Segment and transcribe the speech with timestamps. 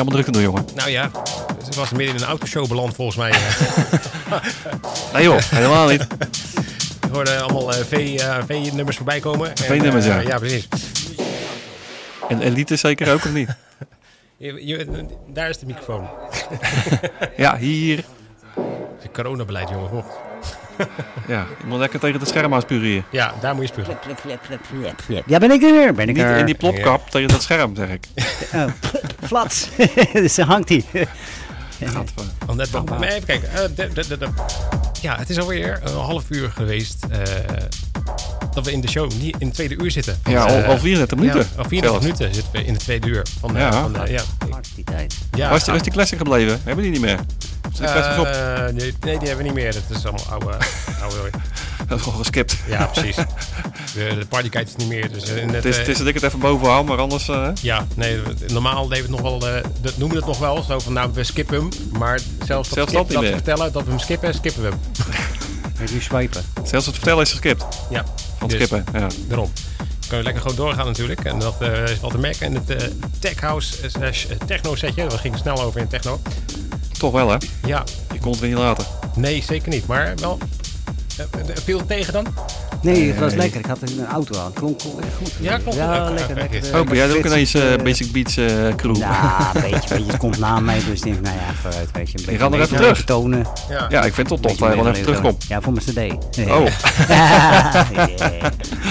[0.00, 0.64] Allemaal druk te doen, jongen?
[0.74, 1.10] nou ja.
[1.64, 3.30] Het was midden in een autoshow beland volgens mij.
[3.30, 3.38] eh.
[5.12, 6.06] Nee joh, helemaal niet.
[7.06, 9.48] Ik hoorde allemaal eh, V, eh, V-nummers voorbij komen.
[9.48, 10.18] En, V-nummers, ja.
[10.20, 10.68] Ja, precies.
[12.28, 13.48] En Elite zeker ook of niet?
[14.36, 16.08] Je, je- daar is de microfoon.
[17.36, 17.96] Ja, hier.
[17.96, 19.90] Het is coronabeleid, jongen.
[19.90, 20.04] Oh.
[21.28, 23.02] Ja, je moet lekker tegen het scherm aan spuren hier.
[23.10, 23.82] Ja, daar moet je
[25.04, 25.22] flip.
[25.26, 25.94] Ja, ben ik er weer.
[25.94, 26.36] Ben ik Niet er.
[26.36, 28.04] in die plopkap tegen dat scherm, zeg ik.
[28.54, 28.64] Oh,
[29.30, 29.68] flats.
[30.12, 30.84] dus dan hangt hij.
[32.54, 32.98] Net boven.
[32.98, 33.52] Maar even kijken.
[33.52, 34.28] eh, de, de, de, de-
[35.00, 37.20] Ja, het is alweer een half uur geweest eh,
[38.54, 40.18] dat we in de show niet in het tweede uur zitten.
[40.24, 41.40] Ja, al, eh, al 34 minuten.
[41.40, 42.04] Ja, al 34 zelfs.
[42.04, 43.26] minuten zitten we in het tweede uur.
[43.40, 43.72] Van, de- Ja.
[43.82, 44.22] van de, ja.
[44.74, 45.14] Die tijd.
[45.34, 46.60] ja, Waar is die, waar is die classic gebleven?
[46.64, 47.18] Hebben die niet meer?
[47.72, 48.26] Die classics op?
[48.26, 49.72] Eh, nee, nee, die hebben we niet meer.
[49.72, 50.56] Dat is allemaal oude.
[51.02, 51.16] oude
[51.90, 52.56] Dat is gewoon geskipt.
[52.66, 53.16] ja, precies.
[53.16, 55.12] De, de partykite is niet meer.
[55.12, 56.98] Dus in het, Het is, eh, het is dat ik het even boven hou, maar
[56.98, 57.28] anders...
[57.28, 60.38] eh, ja, nee, normaal deden we het nog wel, eh, dat noemen we het nog
[60.38, 61.68] wel, zo van nou, we skippen hem.
[61.98, 64.78] Maar zelfs dat, Zelfs skip, dat we vertellen dat we hem skippen, skippen we hem.
[65.80, 66.42] Moet nu swipen.
[66.64, 67.64] zelfs het vertellen is geskipt.
[67.90, 68.04] Ja,
[68.38, 69.06] Van dus skippen, ja.
[69.28, 69.52] daarom.
[70.00, 71.24] Kunnen we lekker gewoon doorgaan natuurlijk.
[71.24, 75.06] En dat eh, is wel te merken in het eh, tech house slash techno setje.
[75.06, 76.20] We gingen snel over in techno.
[76.98, 77.36] Toch wel, hè?
[77.66, 78.84] Ja, Je kon het weer niet laten.
[79.16, 79.86] nee, zeker niet.
[79.86, 80.59] Maar wel, eh, eh,
[81.64, 82.26] viel het tegen dan?
[82.82, 83.60] Nee, het was lekker.
[83.60, 84.52] Ik had een auto aan.
[84.52, 85.32] Klonk, klonk echt goed.
[85.40, 86.34] Ja, klonk ja, lekker.
[86.34, 86.66] Lekker, oké.
[86.68, 88.96] eh, Oh, ben jij er ook ineens eh, eh, Basic Beats eh, crew?
[88.96, 90.04] Ja, een beetje, beetje.
[90.10, 92.18] Het komt na mij, dus ik denk, nou ja, vooruit, weet je.
[92.18, 93.04] Een beetje, gaat nog een even terug.
[93.04, 93.46] tonen.
[93.68, 93.86] Ja.
[93.90, 95.44] Ja, ik vind het toch tof dat hij gewoon even terugkomt.
[95.48, 96.48] Ja, voor mijn cd.
[96.48, 96.56] Oh,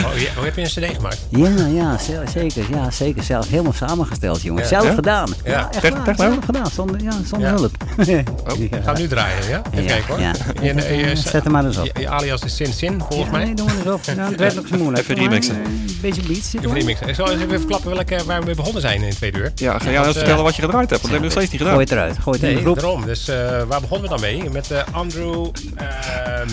[0.05, 1.19] Oh, ja, oh, heb je een cd gemaakt?
[1.29, 2.63] Ja, ja, ze- zeker.
[2.69, 3.23] Ja, zeker.
[3.23, 4.61] Zelf helemaal samengesteld, jongen.
[4.63, 4.67] Ja.
[4.69, 4.93] Zelf Ja?
[4.93, 5.29] gedaan.
[5.43, 5.51] Ja.
[5.51, 6.15] Ja, echt Tech- waar.
[6.15, 7.55] Zelf gedaan, zonder, ja, zonder Ja.
[7.55, 7.71] hulp.
[8.51, 8.57] Oh.
[8.69, 8.81] Ja.
[8.83, 9.61] Ga nu draaien, ja?
[9.71, 10.19] Even Ja, kijken hoor.
[10.19, 10.31] ja.
[10.61, 11.85] Je, je, je- Zet hem maar eens op.
[11.85, 13.53] je- je alias is Sin Sin, volgens mij.
[13.85, 15.03] Het werd ook zo moeilijk.
[15.03, 15.55] Even remixen.
[15.63, 15.67] Eh,
[16.01, 16.53] Basic Beats.
[16.53, 17.07] Even remixen.
[17.07, 19.51] Ik zal eens even verklappen welke, waar we mee begonnen zijn in tweede uur.
[19.55, 21.01] ja, ga jij want, eens eh, vertellen wat je gedraaid hebt?
[21.01, 21.73] Want dat hebben we nog steeds niet gedaan.
[21.73, 22.17] Gooi het eruit.
[22.23, 22.75] Gooi het in de groep.
[22.79, 23.05] daarom.
[23.05, 24.49] Dus eh, waar begonnen we dan mee?
[24.49, 25.87] Met eh, Andrew eh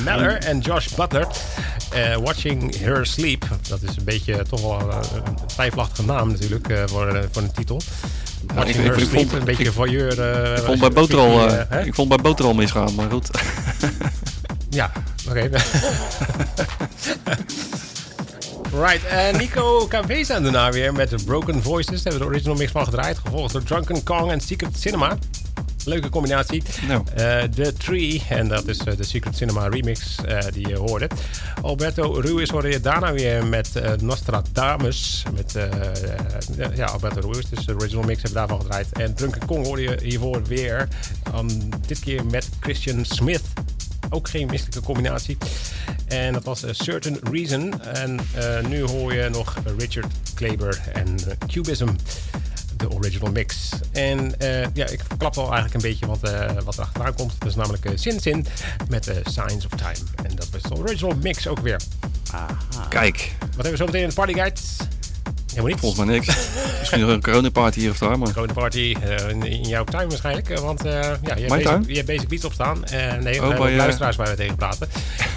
[0.05, 1.27] Meller en Josh Butler.
[1.93, 3.45] Eh, Watching Her Sleep.
[3.69, 7.81] Dat is een beetje toch wel een twijfelachtige naam natuurlijk eh, voor, voor een titel.
[8.55, 9.11] Watching ik- Her ik Sleep.
[9.11, 10.21] vond- een beetje ik- voyeur.
[10.21, 11.85] eh, Ik vond bij Boter al, freaky, eh, hè?
[11.85, 13.31] ik vond bij Boter al misgaan, maar goed.
[14.77, 14.93] Ja,
[15.29, 15.41] oké.
[18.85, 22.03] right, en Nico KV staan daarna weer met de Broken Voices.
[22.03, 23.19] Daar hebben we de original mix van gedraaid.
[23.19, 25.19] Gevolgd door Drunken Kong en Secret Cinema.
[25.85, 26.63] Leuke combinatie.
[27.15, 31.09] Eh, The Tree, en dat is eh, de Secret Cinema remix eh, die je hoorde.
[31.63, 35.23] Alberto Ruiz hoorde je daarna weer met eh, Nostradamus.
[35.35, 38.93] Met eh, eh, ja, Alberto Ruiz, dus de original mix hebben we daarvan gedraaid.
[38.93, 40.89] En Drunken Kong hoorde je hiervoor weer.
[41.35, 43.43] Um, dit keer met Christian Smith.
[44.11, 45.37] Ook geen misselijke combinatie.
[46.07, 47.83] En dat was A Certain Reason.
[47.83, 51.89] En eh, nu hoor je nog Richard Kleber en eh, Cubism.
[52.77, 53.69] De original mix.
[53.93, 57.35] En eh, ja, ik verklap al eigenlijk een beetje wat, eh, wat er achteraan komt.
[57.39, 58.47] Dat is namelijk eh, Sin Sin
[58.89, 60.09] met eh, Signs of Time.
[60.29, 61.81] En dat was de original mix ook weer.
[62.89, 64.61] Kijk, Wat hebben we zo meteen in de Party Guide?
[65.57, 65.81] Helemaal niet.
[65.81, 66.27] volgens mij niks.
[66.79, 68.29] Misschien nog een coronaparty hier of daar, maar...
[68.29, 70.51] Gewone party eh, in, in jouw tuin waarschijnlijk.
[70.51, 71.85] eh, Want eh, ja, je, hebt Mijn basic, tuin?
[71.87, 72.85] je hebt Basic Beats op staan.
[72.85, 74.89] En nee, Oh, bij bij, luisteraars waar we tegen praten.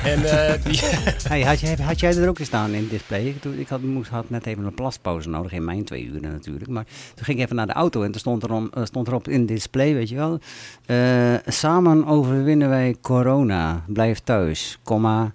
[0.03, 0.79] En eh, die...
[1.27, 3.35] Hey, had, jij, had jij er ook in het display?
[3.57, 6.67] Ik, had, moest, had net even een plaspauze nodig, in mijn twee uren natuurlijk.
[6.69, 9.27] Maar toen ging ik even naar de auto en toen stond, erom, eh, stond erop
[9.27, 10.39] in het display, weet je wel.
[10.85, 13.83] eh, samen overwinnen wij corona.
[13.87, 15.31] Blijf thuis, komma.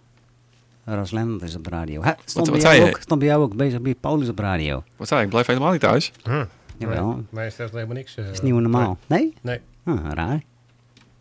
[0.85, 2.03] Rasland is op de radio.
[2.03, 2.95] Hè, stond, wat bij zei jou je?
[2.97, 4.83] ook, stond bij jou ook bezig bij Paulus op de radio.
[4.97, 5.25] Wat zei ik?
[5.27, 6.13] Ik blijf helemaal niet thuis.
[6.23, 6.45] Hm.
[6.79, 8.17] Jawel, Nee, maar is helemaal niks.
[8.17, 8.99] eh, is nieuw normaal.
[9.07, 9.35] Nee?
[9.43, 10.43] Nee, Ah, raar.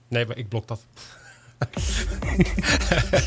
[0.07, 0.85] nee, maar ik blok dat.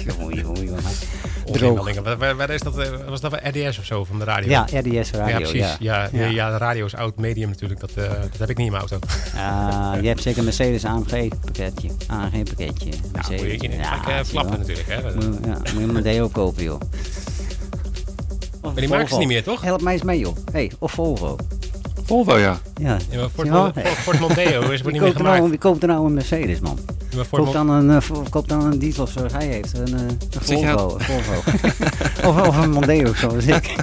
[0.06, 2.18] Jongen, jongen, jongen.
[2.18, 2.78] Waar, waar, is dat?
[2.78, 4.50] eh, Was dat bij RDS of zo van de radio?
[4.50, 5.54] Ja, RDS radio, Ja, precies.
[5.60, 5.76] ja.
[5.78, 6.26] Ja, ja.
[6.26, 6.50] Ja.
[6.50, 7.80] de radio is oud medium natuurlijk.
[7.80, 9.06] Dat, eh, dat heb ik niet in mijn auto.
[9.36, 11.88] Ah, je hebt zeker een Mercedes AMG pakketje.
[12.06, 12.90] AMG pakketje.
[13.12, 13.40] Mercedes.
[13.42, 14.88] moet je in Ja, eh, flappen natuurlijk.
[14.88, 15.14] Hè.
[15.14, 16.80] Moet je- Ja, moet je maar Deo kopen, joh.
[18.62, 19.60] Of die maken ze niet meer, toch?
[19.60, 20.36] Help mij eens mee, joh.
[20.52, 21.36] hey, of Volvo.
[22.06, 22.58] Volvo, ja.
[22.80, 22.96] Ja.
[23.10, 23.48] Ja, maar Ford?
[23.50, 23.72] Mon-
[24.20, 25.48] Mondeo is wordt niet meer koopt, er nou, gemaakt.
[25.50, 26.78] wie koopt er nou een Mercedes, man?
[27.16, 29.78] Maar Ford Koop Mon- dan een, vo- koop dan een diesel zoals hij heeft.
[29.78, 30.96] Een, eh, een Volvo.
[30.98, 31.40] een Volvo.
[32.28, 33.74] of, of een Mondeo zoals ik.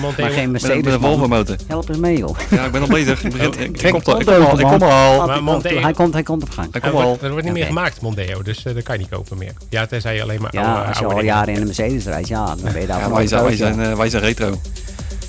[0.00, 1.56] Mondeo- maar geen Mercedes, met een Volvo motor.
[1.66, 2.36] Help eens mee, joh.
[2.50, 3.24] Ja, ik ben al bezig.
[3.24, 5.18] Ik, begin, ik, kom, al, ik, kom al, ik kom al.
[5.18, 6.66] Maar hij, Mondeo- komt, hij, komt, hij komt op gang.
[6.68, 7.06] Ik Er kom al.
[7.06, 9.52] wordt, er wordt niet meer gemaakt, Mondeo, dus eh, dat kan je niet kopen meer.
[9.68, 12.04] Ja, tenzij je alleen maar Ja, oude, als je oude al jaren in een Mercedes
[12.04, 14.60] rijdt, ja, dan ben je daar Ja, zijn, wij zijn retro.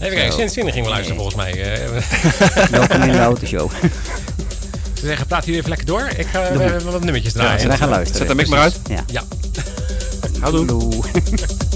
[0.03, 1.73] Even kijken, sinds Zin gingen we luisteren volgens mij.
[1.73, 3.71] Eh, Welkom in de autoshow.
[4.99, 6.09] Ze zeggen, praat hier even lekker door.
[6.17, 7.61] Ik ga hebben wat nummertjes draaien.
[7.61, 8.17] Ja, wij gaan luisteren.
[8.17, 8.79] Zet de mic maar uit.
[8.89, 9.03] Ja.
[9.07, 9.23] Ja.
[10.39, 10.65] Houdoe.
[10.65, 11.03] Hallo.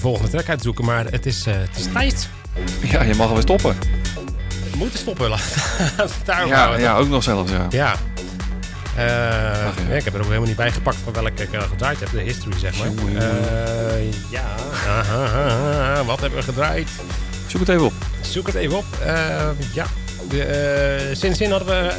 [0.00, 2.28] volgende track uit te zoeken, maar het is, uh, het is tijd.
[2.82, 3.76] Ja, je mag alweer stoppen.
[4.70, 5.30] We moeten stoppen.
[6.24, 7.66] Daar ja, ja, ook nog zelfs, ja.
[7.70, 7.94] Ja.
[8.96, 9.04] Uh,
[9.88, 9.94] ja.
[9.94, 12.10] ik heb er ook helemaal niet bij gepakt van welke ik uh, gedraaid heb.
[12.10, 12.86] De history, zeg maar.
[12.86, 14.44] Uh, ja,
[14.86, 16.88] aha, wat hebben we gedraaid?
[17.46, 17.92] Zoek het even op.
[18.20, 18.84] Zoek het even op.
[19.72, 19.86] ja.
[20.28, 21.92] De, sinds in hadden we,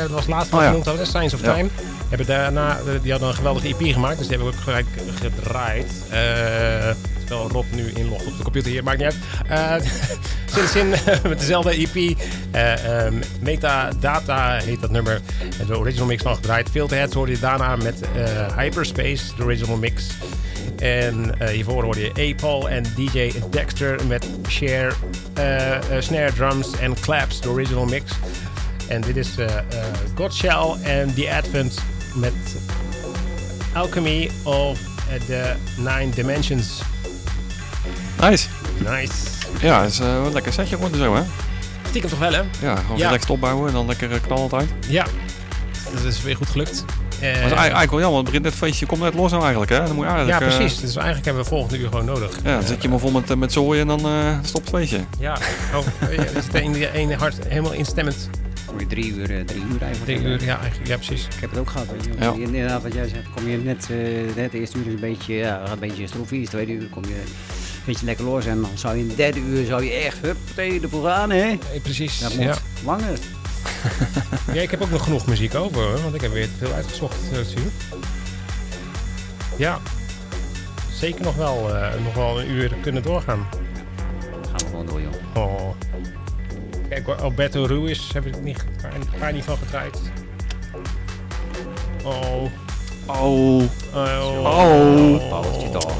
[0.00, 1.68] dat was laatst oh, genoemd, hadden, Science of Time.
[2.08, 4.86] Hebben daarna, die hadden een geweldige EP gemaakt, dus die hebben we ook gelijk
[5.20, 5.92] gedraaid
[7.26, 9.14] terwijl Rob nu inlogt op de computer hier, maakt niet
[9.48, 9.80] uit.
[9.82, 9.90] Uh,
[10.46, 10.88] sinds in
[11.28, 11.96] met dezelfde EP.
[11.96, 15.20] Uh, um, Metadata heet dat nummer.
[15.66, 16.70] De original mix van gedraaid.
[16.70, 20.08] Filterheads hoorde je daarna met uh, Hyperspace, de original mix.
[20.78, 24.92] En uh, hiervoor hoorde je A-Paul en DJ Dexter met share,
[25.98, 28.12] snare drums en claps, de original mix.
[28.88, 29.30] En dit is
[30.14, 31.78] Godshell en The Advent
[32.14, 32.32] met
[33.72, 34.78] Alchemy of
[35.26, 36.95] the Nine Dimensions.
[38.20, 38.48] Nice.
[38.78, 39.12] Nice.
[39.60, 41.22] Ja, het is uh, een lekker setje geworden zo, hè?
[41.88, 42.42] Stiekem toch wel, hè?
[42.60, 43.10] Ja, gewoon ja.
[43.10, 44.68] lekker opbouwen en dan lekker uh, knallend uit.
[44.88, 45.06] Ja,
[45.94, 46.84] dat is weer goed gelukt.
[47.22, 49.72] Uh, dat is eigenlijk wel jammer, het begint net feestje komt net los nou eigenlijk,
[49.72, 49.78] hè?
[49.86, 50.80] Dan moet je eigenlijk, ja, precies.
[50.80, 52.30] Dus eigenlijk hebben we volgende uur gewoon nodig.
[52.44, 54.00] Ja, dan zit je maar vol met, met zooi en dan
[54.42, 55.00] stopt het feestje.
[55.18, 55.38] Ja,
[55.74, 58.30] oh, ja, is het ene, ene hart helemaal instemmend.
[58.66, 60.04] Kom je drie uur, drie uur eigenlijk.
[60.04, 61.24] Drie uur, ja, ja, precies.
[61.24, 61.86] Ik heb het ook gehad.
[62.02, 62.10] Je.
[62.18, 62.32] Ja.
[62.32, 63.88] Inderdaad, wat jij zegt, kom je net,
[64.36, 67.22] net de eerste uur is een beetje, ja, een beetje strofies, tweede uur kom je
[67.86, 68.46] beetje lekker los.
[68.46, 71.30] En dan zou je in de derde uur zou je echt, hup, tegen de vooraan,
[71.30, 71.58] hè?
[71.82, 72.18] precies.
[72.18, 72.56] Dat moet ja.
[72.84, 73.18] langer.
[74.52, 77.16] Ja, ik heb ook nog genoeg muziek over, hoor, want ik heb weer veel uitgezocht,
[77.46, 77.68] zie je.
[79.56, 79.78] Ja,
[80.92, 83.46] zeker nog wel, uh, nog wel een uur kunnen doorgaan.
[84.30, 85.36] Gaan we gewoon door, joh.
[85.36, 85.74] Oh.
[86.88, 90.00] Kijk, Alberto Ruiz heb ik niet, een paar niet van gedraaid.
[92.02, 92.50] Oh.
[93.06, 93.62] Oh.
[93.94, 94.44] Oh.
[94.44, 95.70] Oh.
[95.72, 95.92] Toch.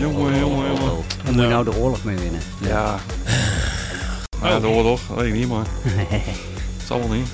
[0.00, 1.04] Jongen, jongen, jongen.
[1.24, 2.40] Daar moet je nou de oorlog mee winnen.
[2.58, 2.98] Ja.
[4.42, 5.66] Ja, de oorlog, dat weet ik niet, maar...
[6.78, 7.28] Het zal wel niet.